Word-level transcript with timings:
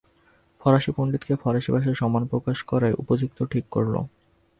ফরাসী 0.61 0.91
পণ্ডিতকে 0.95 1.33
ফরাসী 1.35 1.69
ভাষায় 1.71 1.99
সম্মান 2.01 2.23
প্রকাশ 2.25 2.57
করাই 2.61 2.93
উপযুক্ত 2.93 3.39
ঠিক 3.43 3.65
করল। 3.71 3.95